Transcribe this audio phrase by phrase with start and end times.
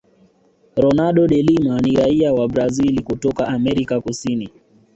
[0.75, 4.49] ronaldo delima ni rai wa brazil kutoka amerika kusini